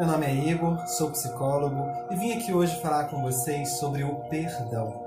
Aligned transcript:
Meu 0.00 0.08
nome 0.08 0.24
é 0.24 0.34
Igor, 0.34 0.78
sou 0.86 1.10
psicólogo 1.10 1.86
e 2.10 2.16
vim 2.16 2.32
aqui 2.32 2.54
hoje 2.54 2.80
falar 2.80 3.10
com 3.10 3.20
vocês 3.20 3.76
sobre 3.76 4.02
o 4.02 4.14
perdão. 4.30 4.98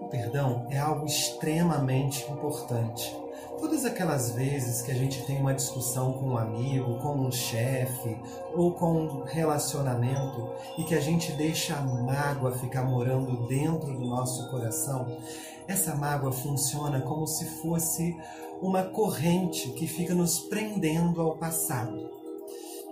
O 0.00 0.06
perdão 0.06 0.64
é 0.70 0.78
algo 0.78 1.04
extremamente 1.04 2.30
importante. 2.30 3.12
Todas 3.58 3.84
aquelas 3.84 4.30
vezes 4.30 4.80
que 4.80 4.92
a 4.92 4.94
gente 4.94 5.26
tem 5.26 5.40
uma 5.40 5.52
discussão 5.52 6.12
com 6.12 6.26
um 6.26 6.38
amigo, 6.38 7.00
com 7.00 7.16
um 7.16 7.32
chefe 7.32 8.16
ou 8.54 8.70
com 8.70 8.92
um 8.92 9.24
relacionamento 9.24 10.52
e 10.78 10.84
que 10.84 10.94
a 10.94 11.00
gente 11.00 11.32
deixa 11.32 11.74
a 11.74 11.82
mágoa 11.82 12.52
ficar 12.52 12.84
morando 12.84 13.48
dentro 13.48 13.92
do 13.92 14.06
nosso 14.06 14.48
coração, 14.50 15.18
essa 15.66 15.96
mágoa 15.96 16.30
funciona 16.30 17.00
como 17.00 17.26
se 17.26 17.44
fosse 17.60 18.16
uma 18.60 18.84
corrente 18.84 19.70
que 19.70 19.88
fica 19.88 20.14
nos 20.14 20.38
prendendo 20.38 21.20
ao 21.20 21.36
passado. 21.36 22.08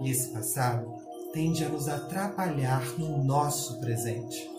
E 0.00 0.10
esse 0.10 0.30
passado 0.30 1.09
tende 1.32 1.64
a 1.64 1.68
nos 1.68 1.88
atrapalhar 1.88 2.82
no 2.98 3.22
nosso 3.22 3.80
presente. 3.80 4.50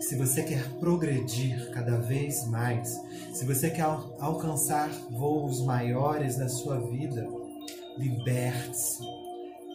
Se 0.00 0.14
você 0.14 0.42
quer 0.42 0.68
progredir 0.78 1.70
cada 1.70 1.96
vez 1.96 2.46
mais, 2.46 3.00
se 3.32 3.44
você 3.44 3.70
quer 3.70 3.86
alcançar 4.20 4.88
voos 5.10 5.64
maiores 5.64 6.36
na 6.36 6.48
sua 6.48 6.78
vida, 6.78 7.26
liberte-se, 7.96 9.02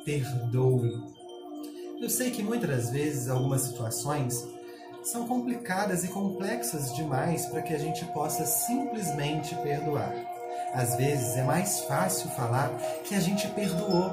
perdoe. 0.05 0.91
Eu 1.99 2.09
sei 2.09 2.31
que 2.31 2.44
muitas 2.44 2.91
vezes 2.91 3.30
algumas 3.30 3.61
situações 3.61 4.48
são 5.03 5.27
complicadas 5.27 6.03
e 6.03 6.08
complexas 6.08 6.95
demais 6.95 7.48
para 7.48 7.61
que 7.61 7.73
a 7.73 7.80
gente 7.80 8.05
possa 8.05 8.45
simplesmente 8.45 9.55
perdoar. 9.55 10.13
Às 10.73 10.95
vezes 10.95 11.36
é 11.36 11.44
mais 11.44 11.81
fácil 11.81 12.30
falar 12.30 12.70
que 13.03 13.16
a 13.16 13.20
gente 13.20 13.48
perdoou, 13.50 14.09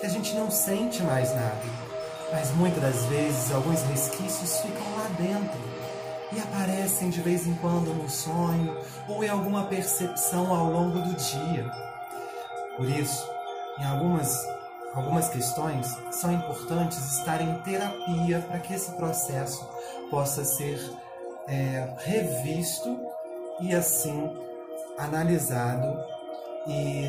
que 0.00 0.06
a 0.06 0.08
gente 0.08 0.34
não 0.34 0.50
sente 0.50 1.02
mais 1.02 1.34
nada. 1.34 1.60
Mas 2.32 2.50
muitas 2.52 2.80
das 2.82 3.04
vezes 3.04 3.52
alguns 3.52 3.82
resquícios 3.82 4.60
ficam 4.60 4.96
lá 4.96 5.08
dentro 5.18 5.60
e 6.32 6.40
aparecem 6.40 7.10
de 7.10 7.20
vez 7.20 7.46
em 7.46 7.54
quando 7.56 7.92
no 7.92 8.08
sonho 8.08 8.78
ou 9.08 9.22
em 9.22 9.28
alguma 9.28 9.64
percepção 9.64 10.54
ao 10.54 10.70
longo 10.70 11.00
do 11.00 11.14
dia. 11.14 11.70
Por 12.76 12.88
isso, 12.88 13.28
em 13.78 13.84
algumas 13.84 14.48
algumas 14.94 15.28
questões 15.28 15.86
são 16.10 16.32
importantes 16.32 16.98
estar 17.18 17.40
em 17.40 17.60
terapia 17.60 18.40
para 18.40 18.58
que 18.58 18.74
esse 18.74 18.90
processo 18.92 19.68
possa 20.10 20.44
ser 20.44 20.80
é, 21.46 21.94
revisto 21.98 22.98
e 23.60 23.72
assim 23.72 24.36
analisado 24.98 25.96
e 26.66 27.06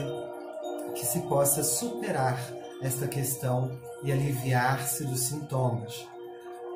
que 0.94 1.06
se 1.06 1.22
possa 1.22 1.64
superar 1.64 2.38
esta 2.82 3.08
questão 3.08 3.72
e 4.04 4.12
aliviar-se 4.12 5.04
dos 5.06 5.22
sintomas. 5.22 6.08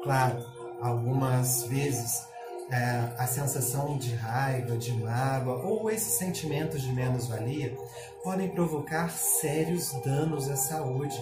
Claro, 0.03 0.45
algumas 0.81 1.64
vezes 1.64 2.28
é, 2.72 3.14
a 3.17 3.28
sensação 3.28 3.97
de 3.97 4.16
raiva, 4.16 4.78
de 4.78 4.92
mágoa 4.94 5.64
ou 5.64 5.89
esses 5.89 6.14
sentimentos 6.14 6.81
de 6.81 6.92
menos-valia 6.94 7.75
podem 8.23 8.50
provocar 8.50 9.09
sérios 9.09 9.92
danos 10.03 10.50
à 10.50 10.56
saúde 10.56 11.16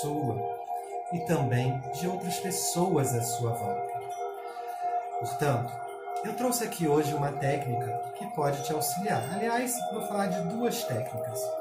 sua 0.00 0.60
e 1.12 1.20
também 1.20 1.80
de 1.98 2.06
outras 2.06 2.38
pessoas 2.38 3.12
à 3.14 3.22
sua 3.22 3.52
volta. 3.52 3.90
Portanto, 5.20 5.72
eu 6.24 6.34
trouxe 6.36 6.64
aqui 6.64 6.86
hoje 6.86 7.14
uma 7.14 7.32
técnica 7.32 8.12
que 8.16 8.26
pode 8.34 8.62
te 8.62 8.72
auxiliar. 8.72 9.22
Aliás, 9.34 9.74
vou 9.92 10.02
falar 10.02 10.26
de 10.26 10.48
duas 10.48 10.84
técnicas. 10.84 11.59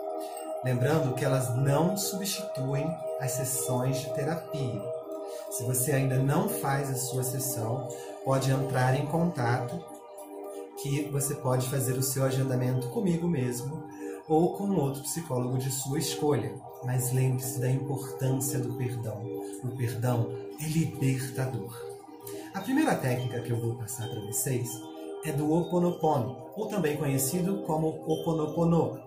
Lembrando 0.64 1.16
que 1.16 1.24
elas 1.24 1.56
não 1.56 1.96
substituem 1.96 2.86
as 3.20 3.32
sessões 3.32 4.02
de 4.02 4.14
terapia. 4.14 4.82
Se 5.52 5.64
você 5.64 5.94
ainda 5.94 6.18
não 6.18 6.50
faz 6.50 6.90
a 6.90 6.96
sua 6.96 7.24
sessão, 7.24 7.88
pode 8.25 8.52
entrar 8.52 9.00
em 9.00 9.06
contato 9.06 9.84
que 10.81 11.03
você 11.12 11.36
pode 11.36 11.68
fazer 11.69 11.94
o 11.94 12.03
seu 12.03 12.24
agendamento 12.24 12.90
comigo 12.90 13.28
mesmo 13.28 13.84
ou 14.28 14.53
com 14.56 14.69
outro 14.75 15.02
psicólogo 15.02 15.58
de 15.58 15.72
sua 15.72 15.98
escolha. 15.98 16.53
Mas 16.84 17.12
lembre-se 17.12 17.59
da 17.59 17.69
importância 17.69 18.59
do 18.59 18.74
perdão. 18.75 19.22
O 19.64 19.75
perdão 19.75 20.30
é 20.62 20.68
libertador. 20.68 21.74
A 22.53 22.62
primeira 22.62 22.96
técnica 22.96 23.42
que 23.42 23.52
eu 23.52 23.59
vou 23.59 23.75
passar 23.75 24.08
para 24.08 24.19
vocês 24.22 24.69
é 25.25 25.31
do 25.31 25.50
Ho 25.50 25.62
Oponopono, 25.62 26.38
ou 26.56 26.68
também 26.68 26.96
conhecido 26.96 27.64
como 27.64 28.02
Oponopono, 28.08 29.00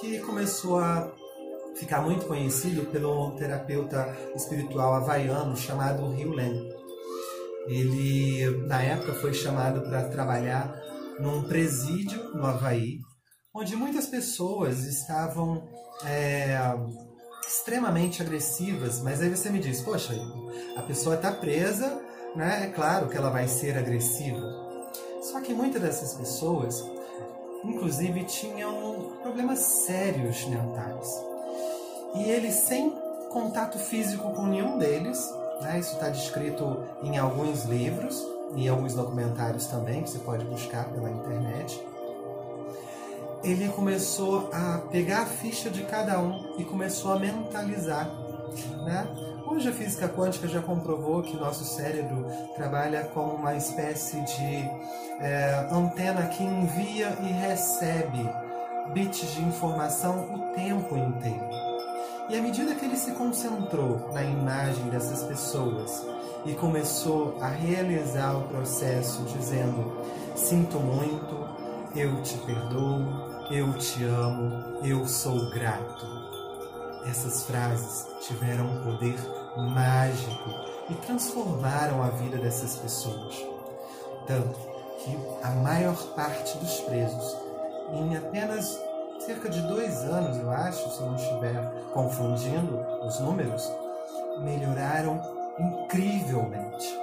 que 0.00 0.18
começou 0.20 0.78
a 0.78 1.12
ficar 1.76 2.00
muito 2.00 2.26
conhecido 2.26 2.86
pelo 2.90 3.32
terapeuta 3.32 4.16
espiritual 4.34 4.94
havaiano 4.94 5.56
chamado 5.56 6.08
Ryu 6.10 6.32
Len. 6.32 6.76
Ele, 7.66 8.66
na 8.66 8.82
época, 8.82 9.14
foi 9.14 9.34
chamado 9.34 9.82
para 9.82 10.08
trabalhar 10.08 10.74
num 11.18 11.42
presídio 11.42 12.34
no 12.34 12.46
Havaí, 12.46 12.98
onde 13.52 13.74
muitas 13.74 14.06
pessoas 14.06 14.84
estavam 14.84 15.66
é, 16.04 16.58
extremamente 17.46 18.22
agressivas. 18.22 19.00
Mas 19.00 19.20
aí 19.20 19.28
você 19.28 19.50
me 19.50 19.58
diz, 19.58 19.80
poxa, 19.80 20.14
a 20.76 20.82
pessoa 20.82 21.16
está 21.16 21.32
presa, 21.32 22.00
né? 22.36 22.66
é 22.66 22.70
claro 22.70 23.08
que 23.08 23.16
ela 23.16 23.30
vai 23.30 23.48
ser 23.48 23.76
agressiva. 23.76 24.40
Só 25.22 25.40
que 25.40 25.52
muitas 25.52 25.82
dessas 25.82 26.14
pessoas, 26.14 26.84
inclusive, 27.70 28.24
tinham 28.24 29.12
problemas 29.22 29.58
sérios 29.58 30.44
mentais. 30.46 31.24
E 32.14 32.22
ele, 32.22 32.50
sem 32.50 32.90
contato 33.30 33.78
físico 33.78 34.32
com 34.32 34.46
nenhum 34.46 34.78
deles, 34.78 35.30
né? 35.60 35.78
Isso 35.78 35.94
está 35.94 36.08
descrito 36.08 36.84
em 37.02 37.18
alguns 37.18 37.64
livros, 37.64 38.24
em 38.54 38.68
alguns 38.68 38.94
documentários 38.94 39.66
também, 39.66 40.02
que 40.02 40.10
você 40.10 40.18
pode 40.18 40.44
buscar 40.44 40.88
pela 40.90 41.10
internet. 41.10 41.80
Ele 43.42 43.68
começou 43.68 44.48
a 44.52 44.78
pegar 44.90 45.22
a 45.22 45.26
ficha 45.26 45.70
de 45.70 45.82
cada 45.82 46.20
um 46.20 46.56
e 46.58 46.64
começou 46.64 47.12
a 47.12 47.18
mentalizar. 47.18 48.08
Né? 48.84 49.06
Hoje 49.48 49.68
a 49.68 49.72
física 49.72 50.08
quântica 50.08 50.48
já 50.48 50.60
comprovou 50.60 51.22
que 51.22 51.36
nosso 51.36 51.64
cérebro 51.64 52.26
trabalha 52.56 53.04
como 53.14 53.34
uma 53.34 53.54
espécie 53.54 54.20
de 54.22 54.68
é, 55.20 55.68
antena 55.70 56.26
que 56.26 56.42
envia 56.42 57.16
e 57.22 57.32
recebe 57.32 58.28
bits 58.92 59.34
de 59.34 59.42
informação 59.42 60.34
o 60.34 60.54
tempo 60.56 60.96
inteiro. 60.96 61.48
E 62.28 62.36
à 62.36 62.42
medida 62.42 62.74
que 62.74 62.84
ele 62.84 62.96
se 62.96 63.12
concentrou 63.12 64.10
na 64.12 64.24
imagem 64.24 64.88
dessas 64.88 65.22
pessoas 65.22 66.04
e 66.44 66.52
começou 66.54 67.38
a 67.40 67.46
realizar 67.46 68.36
o 68.36 68.48
processo 68.48 69.22
dizendo: 69.38 70.02
Sinto 70.34 70.80
muito, 70.80 71.48
eu 71.94 72.20
te 72.20 72.36
perdoo, 72.38 73.46
eu 73.52 73.72
te 73.74 74.02
amo, 74.02 74.84
eu 74.84 75.06
sou 75.06 75.48
grato. 75.50 76.35
Essas 77.08 77.44
frases 77.44 78.06
tiveram 78.20 78.66
um 78.66 78.82
poder 78.82 79.18
mágico 79.56 80.50
e 80.90 80.94
transformaram 80.94 82.02
a 82.02 82.08
vida 82.10 82.36
dessas 82.36 82.76
pessoas. 82.76 83.34
Tanto 84.26 84.58
que 84.98 85.16
a 85.42 85.50
maior 85.50 85.96
parte 86.14 86.58
dos 86.58 86.80
presos, 86.80 87.36
em 87.92 88.16
apenas 88.16 88.80
cerca 89.20 89.48
de 89.48 89.60
dois 89.62 90.02
anos, 90.02 90.36
eu 90.38 90.50
acho, 90.50 90.90
se 90.90 91.00
não 91.02 91.14
estiver 91.14 91.72
confundindo 91.92 92.78
os 93.04 93.18
números, 93.20 93.72
melhoraram 94.40 95.20
incrivelmente. 95.58 97.00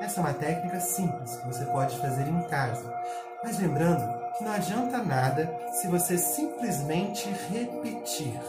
Essa 0.00 0.20
é 0.20 0.24
uma 0.24 0.34
técnica 0.34 0.80
simples 0.80 1.36
que 1.36 1.46
você 1.46 1.64
pode 1.66 1.96
fazer 1.98 2.28
em 2.28 2.42
casa, 2.42 2.92
mas 3.42 3.58
lembrando 3.58 4.22
que 4.36 4.44
não 4.44 4.52
adianta 4.52 4.98
nada 4.98 5.50
se 5.72 5.88
você 5.88 6.18
simplesmente 6.18 7.28
repetir. 7.50 8.40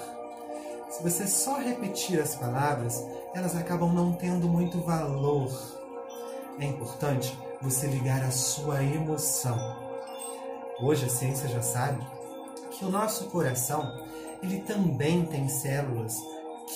Se 0.95 1.03
você 1.03 1.27
só 1.27 1.57
repetir 1.57 2.21
as 2.21 2.37
palavras, 2.37 3.05
elas 3.33 3.53
acabam 3.53 3.91
não 3.93 4.13
tendo 4.13 4.47
muito 4.47 4.79
valor. 4.79 5.51
É 6.57 6.63
importante 6.63 7.37
você 7.61 7.85
ligar 7.87 8.23
a 8.23 8.31
sua 8.31 8.81
emoção. 8.81 9.57
Hoje 10.79 11.05
a 11.05 11.09
ciência 11.09 11.49
já 11.49 11.61
sabe 11.61 12.01
que 12.71 12.85
o 12.85 12.89
nosso 12.89 13.25
coração 13.25 14.05
ele 14.41 14.61
também 14.61 15.25
tem 15.25 15.49
células 15.49 16.17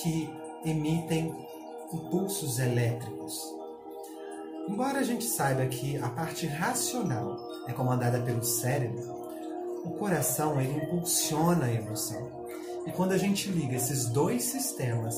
que 0.02 0.30
emitem 0.66 1.34
impulsos 1.90 2.58
elétricos. 2.58 3.42
Embora 4.68 4.98
a 4.98 5.02
gente 5.02 5.24
saiba 5.24 5.64
que 5.64 5.96
a 5.96 6.10
parte 6.10 6.46
racional 6.46 7.38
é 7.66 7.72
comandada 7.72 8.20
pelo 8.20 8.44
cérebro, 8.44 9.00
o 9.82 9.92
coração 9.92 10.60
ele 10.60 10.76
impulsiona 10.76 11.64
a 11.64 11.72
emoção. 11.72 12.39
E 12.86 12.92
quando 12.92 13.12
a 13.12 13.18
gente 13.18 13.50
liga 13.50 13.76
esses 13.76 14.06
dois 14.06 14.42
sistemas, 14.44 15.16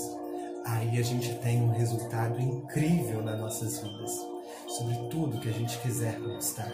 aí 0.65 0.99
a 0.99 1.03
gente 1.03 1.35
tem 1.37 1.63
um 1.63 1.71
resultado 1.71 2.41
incrível 2.41 3.23
nas 3.23 3.39
nossas 3.39 3.79
vidas, 3.79 4.11
sobre 4.67 4.97
tudo 5.09 5.41
que 5.41 5.49
a 5.49 5.53
gente 5.53 5.79
quiser 5.79 6.19
conquistar. 6.19 6.71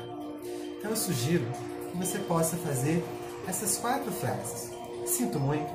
Então 0.79 0.91
eu 0.91 0.97
sugiro 0.97 1.47
que 1.91 1.99
você 1.99 2.19
possa 2.19 2.57
fazer 2.57 3.05
essas 3.47 3.77
quatro 3.79 4.11
frases. 4.13 4.71
Sinto 5.07 5.39
muito, 5.39 5.73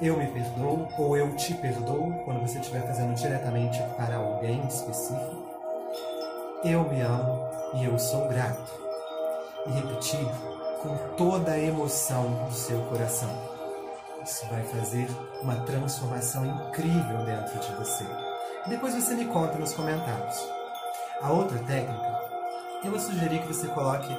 eu 0.00 0.16
me 0.16 0.26
perdoo 0.26 0.88
ou 0.98 1.16
eu 1.16 1.34
te 1.36 1.54
perdoo, 1.54 2.12
quando 2.24 2.40
você 2.40 2.58
estiver 2.58 2.86
fazendo 2.86 3.14
diretamente 3.14 3.78
para 3.96 4.16
alguém 4.16 4.66
específico. 4.66 5.42
Eu 6.64 6.88
me 6.88 7.00
amo 7.00 7.48
e 7.74 7.84
eu 7.84 7.98
sou 7.98 8.28
grato. 8.28 8.72
E 9.66 9.70
repetir 9.70 10.26
com 10.82 10.96
toda 11.16 11.52
a 11.52 11.58
emoção 11.58 12.46
do 12.48 12.54
seu 12.54 12.80
coração. 12.86 13.30
Isso 14.24 14.46
vai 14.46 14.62
fazer 14.64 15.08
uma 15.42 15.56
transformação 15.64 16.46
incrível 16.46 17.24
dentro 17.24 17.58
de 17.58 17.74
você. 17.74 18.04
Depois 18.68 18.94
você 18.94 19.14
me 19.14 19.24
conta 19.24 19.58
nos 19.58 19.74
comentários. 19.74 20.48
A 21.20 21.32
outra 21.32 21.58
técnica, 21.58 22.20
eu 22.84 22.90
vou 22.92 23.00
sugerir 23.00 23.40
que 23.40 23.48
você 23.48 23.66
coloque 23.68 24.16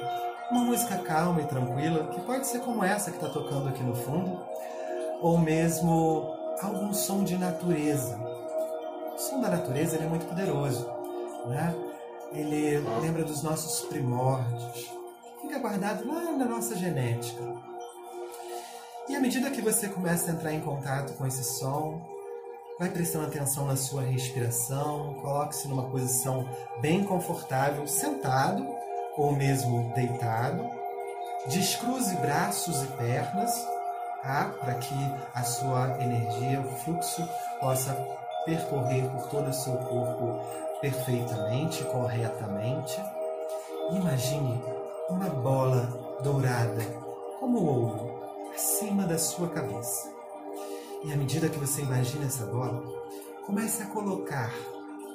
uma 0.50 0.60
música 0.60 0.98
calma 0.98 1.40
e 1.40 1.46
tranquila, 1.46 2.08
que 2.08 2.20
pode 2.20 2.46
ser 2.46 2.60
como 2.60 2.84
essa 2.84 3.10
que 3.10 3.16
está 3.16 3.30
tocando 3.30 3.68
aqui 3.68 3.82
no 3.82 3.94
fundo, 3.94 4.42
ou 5.22 5.38
mesmo 5.38 6.36
algum 6.60 6.92
som 6.92 7.24
de 7.24 7.38
natureza. 7.38 8.18
O 9.14 9.18
som 9.18 9.40
da 9.40 9.48
natureza 9.48 9.96
é 9.96 10.06
muito 10.06 10.26
poderoso, 10.26 10.86
né? 11.46 11.74
Ele 12.32 12.78
lembra 13.00 13.24
dos 13.24 13.42
nossos 13.42 13.86
primórdios, 13.86 14.92
fica 15.40 15.58
guardado 15.58 16.06
lá 16.06 16.32
na 16.32 16.44
nossa 16.44 16.76
genética. 16.76 17.42
E 19.08 19.14
à 19.14 19.20
medida 19.20 19.50
que 19.50 19.60
você 19.60 19.88
começa 19.88 20.30
a 20.30 20.34
entrar 20.34 20.52
em 20.52 20.60
contato 20.60 21.12
com 21.14 21.26
esse 21.26 21.44
som, 21.44 22.00
vai 22.78 22.88
prestando 22.88 23.26
atenção 23.26 23.66
na 23.66 23.76
sua 23.76 24.02
respiração, 24.02 25.14
coloque-se 25.20 25.68
numa 25.68 25.90
posição 25.90 26.48
bem 26.80 27.04
confortável, 27.04 27.86
sentado 27.86 28.66
ou 29.16 29.32
mesmo 29.32 29.92
deitado. 29.94 30.68
Descruze 31.48 32.16
braços 32.16 32.82
e 32.82 32.86
pernas 32.96 33.54
tá? 34.22 34.50
para 34.58 34.74
que 34.74 34.94
a 35.34 35.42
sua 35.42 36.02
energia, 36.02 36.60
o 36.60 36.76
fluxo, 36.78 37.28
possa 37.60 37.92
percorrer 38.46 39.06
por 39.10 39.28
todo 39.28 39.50
o 39.50 39.54
seu 39.54 39.74
corpo 39.74 40.40
perfeitamente, 40.80 41.84
corretamente. 41.84 42.98
Imagine 43.90 44.62
uma 45.10 45.28
bola 45.28 45.86
dourada, 46.22 46.82
como 47.38 47.62
ouro, 47.62 48.13
acima 48.54 49.04
da 49.04 49.18
sua 49.18 49.48
cabeça. 49.48 50.12
E 51.04 51.12
à 51.12 51.16
medida 51.16 51.48
que 51.48 51.58
você 51.58 51.82
imagina 51.82 52.26
essa 52.26 52.46
bola, 52.46 52.82
comece 53.44 53.82
a 53.82 53.86
colocar 53.86 54.54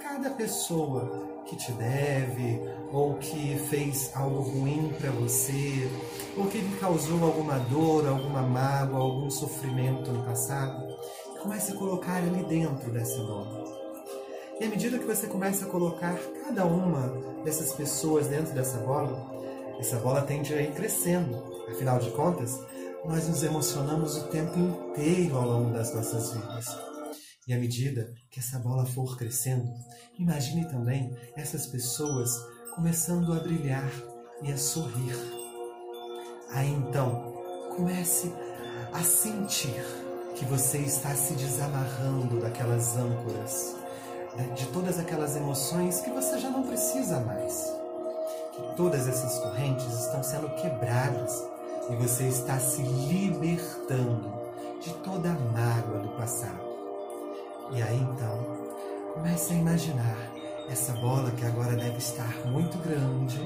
cada 0.02 0.30
pessoa 0.32 1.42
que 1.46 1.56
te 1.56 1.72
deve, 1.72 2.62
ou 2.92 3.16
que 3.16 3.58
fez 3.70 4.12
algo 4.14 4.42
ruim 4.42 4.94
para 5.00 5.10
você, 5.12 5.90
ou 6.38 6.48
que 6.48 6.60
lhe 6.60 6.78
causou 6.78 7.24
alguma 7.24 7.58
dor, 7.60 8.08
alguma 8.08 8.42
mágoa, 8.42 9.00
algum 9.00 9.30
sofrimento 9.30 10.12
no 10.12 10.24
passado, 10.24 10.96
comece 11.42 11.72
a 11.72 11.76
colocar 11.76 12.18
ali 12.18 12.44
dentro 12.44 12.92
dessa 12.92 13.18
bola. 13.24 13.64
E 14.60 14.66
à 14.66 14.68
medida 14.68 15.00
que 15.00 15.06
você 15.06 15.28
começa 15.28 15.66
a 15.66 15.70
colocar 15.70 16.16
cada 16.46 16.66
uma 16.66 17.08
dessas 17.44 17.72
pessoas 17.72 18.28
dentro 18.28 18.54
dessa 18.54 18.78
bola, 18.80 19.26
essa 19.80 19.98
bola 19.98 20.22
tende 20.22 20.54
a 20.54 20.62
ir 20.62 20.74
crescendo. 20.74 21.42
Afinal 21.70 22.00
de 22.00 22.12
contas, 22.12 22.60
nós 23.06 23.28
nos 23.28 23.44
emocionamos 23.44 24.18
o 24.18 24.28
tempo 24.28 24.58
inteiro 24.58 25.38
ao 25.38 25.48
longo 25.48 25.74
das 25.74 25.94
nossas 25.94 26.34
vidas. 26.34 26.78
E 27.48 27.54
à 27.54 27.58
medida 27.58 28.14
que 28.30 28.40
essa 28.40 28.60
bola 28.60 28.86
for 28.86 29.18
crescendo, 29.18 29.72
imagine 30.18 30.68
também 30.68 31.16
essas 31.36 31.66
pessoas 31.66 32.30
começando 32.76 33.34
a 33.34 33.40
brilhar 33.40 33.90
e 34.44 34.52
a 34.52 34.58
sorrir. 34.58 35.16
Aí 36.52 36.70
então, 36.70 37.34
comece 37.76 38.32
a 38.94 39.02
sentir 39.04 39.84
que 40.36 40.46
você 40.46 40.80
está 40.80 41.14
se 41.16 41.34
desamarrando 41.34 42.40
daquelas 42.40 42.96
âncoras, 42.96 43.76
né, 44.36 44.54
de 44.56 44.66
todas 44.68 45.00
aquelas 45.00 45.36
emoções 45.36 46.02
que 46.02 46.10
você 46.12 46.38
já 46.38 46.50
não 46.50 46.64
precisa 46.64 47.20
mais. 47.22 47.66
Que 48.54 48.76
todas 48.76 49.08
essas 49.08 49.40
correntes 49.40 49.92
estão 50.06 50.22
sendo 50.22 50.50
quebradas 50.56 51.44
e 51.90 51.96
você 51.96 52.26
está 52.26 52.60
se 52.60 52.82
libertando 52.82 54.32
de 54.82 54.94
toda 55.04 55.30
a 55.30 55.34
mágoa 55.34 56.00
do 56.00 56.10
passado. 56.10 56.70
E 57.72 57.82
aí 57.82 58.00
então, 58.00 58.58
comece 59.14 59.54
a 59.54 59.58
imaginar 59.58 60.18
essa 60.70 60.94
bola 60.94 61.32
que 61.32 61.46
agora 61.46 61.76
deve 61.76 61.98
estar 61.98 62.46
muito 62.46 62.78
grande, 62.78 63.40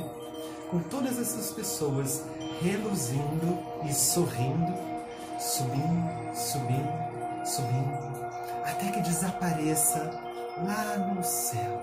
com 0.70 0.80
todas 0.80 1.20
essas 1.20 1.52
pessoas 1.52 2.24
reluzindo 2.62 3.60
e 3.84 3.94
sorrindo, 3.94 4.74
subindo, 5.40 6.36
subindo, 6.36 7.46
subindo, 7.46 8.26
até 8.66 8.92
que 8.92 9.02
desapareça 9.02 10.10
lá 10.58 10.98
no 10.98 11.24
céu. 11.24 11.82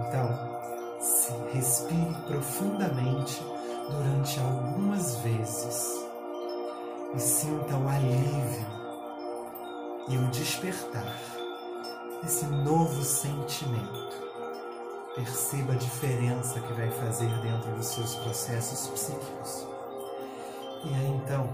Então, 0.00 0.98
se 1.00 1.32
respire 1.52 2.14
profundamente 2.26 3.42
durante 3.90 4.38
algumas 4.40 5.16
vezes 5.16 6.08
e 7.14 7.20
sinta 7.20 7.76
o 7.76 7.88
alívio 7.88 8.66
e 10.08 10.16
o 10.16 10.26
despertar 10.28 11.16
desse 12.22 12.46
novo 12.46 13.02
sentimento. 13.02 14.28
Perceba 15.14 15.72
a 15.72 15.76
diferença 15.76 16.60
que 16.60 16.72
vai 16.74 16.90
fazer 16.90 17.28
dentro 17.40 17.70
dos 17.72 17.86
seus 17.86 18.14
processos 18.16 18.86
psíquicos. 18.88 19.66
E 20.84 20.94
aí 20.94 21.08
então, 21.08 21.48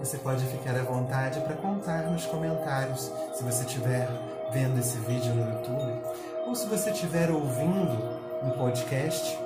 você 0.00 0.18
pode 0.18 0.44
ficar 0.46 0.76
à 0.76 0.82
vontade 0.82 1.40
para 1.40 1.54
contar 1.54 2.10
nos 2.10 2.26
comentários 2.26 3.12
se 3.34 3.44
você 3.44 3.64
estiver 3.64 4.08
vendo 4.52 4.78
esse 4.80 4.98
vídeo 4.98 5.34
no 5.34 5.52
YouTube 5.52 6.02
ou 6.46 6.54
se 6.54 6.66
você 6.66 6.90
estiver 6.90 7.30
ouvindo 7.30 8.20
no 8.42 8.52
podcast. 8.52 9.38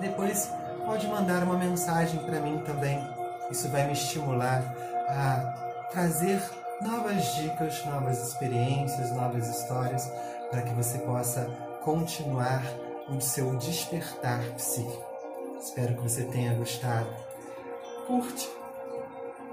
Depois 0.00 0.50
pode 0.84 1.06
mandar 1.06 1.42
uma 1.42 1.56
mensagem 1.56 2.20
para 2.20 2.40
mim 2.40 2.58
também. 2.58 2.98
Isso 3.50 3.68
vai 3.68 3.86
me 3.86 3.92
estimular 3.92 4.62
a 5.08 5.86
trazer 5.90 6.42
novas 6.80 7.34
dicas, 7.34 7.84
novas 7.84 8.28
experiências, 8.28 9.10
novas 9.12 9.48
histórias 9.48 10.10
para 10.50 10.62
que 10.62 10.72
você 10.74 10.98
possa 10.98 11.44
continuar 11.82 12.62
o 13.08 13.20
seu 13.20 13.56
despertar 13.56 14.40
psíquico. 14.56 15.04
Espero 15.60 15.94
que 15.94 16.02
você 16.02 16.24
tenha 16.24 16.54
gostado. 16.54 17.08
Curte, 18.06 18.48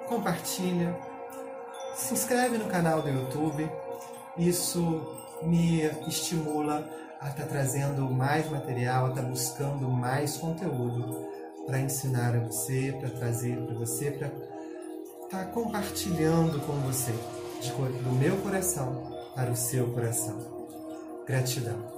compartilha, 0.08 0.96
se 1.96 2.14
inscreve 2.14 2.57
no 2.57 2.66
canal 2.66 3.02
do 3.02 3.10
YouTube. 3.10 3.69
Isso 4.38 5.18
me 5.42 5.81
estimula 6.07 6.88
a 7.19 7.30
estar 7.30 7.44
tá 7.44 7.50
trazendo 7.50 8.09
mais 8.09 8.50
material, 8.50 9.07
a 9.07 9.09
estar 9.09 9.21
tá 9.21 9.28
buscando 9.28 9.90
mais 9.90 10.38
conteúdo 10.38 11.28
para 11.66 11.80
ensinar 11.80 12.36
a 12.36 12.40
você, 12.40 12.95
para 13.00 13.09
trazer 13.09 13.57
para 13.57 13.76
você, 13.76 14.12
para 14.12 14.28
estar 14.28 15.45
tá 15.45 15.45
compartilhando 15.45 16.59
com 16.66 16.74
você 16.81 17.14
de, 17.62 17.71
do 17.71 18.12
meu 18.14 18.38
coração 18.38 19.12
para 19.36 19.52
o 19.52 19.56
seu 19.56 19.92
coração. 19.92 20.38
Gratidão. 21.26 21.96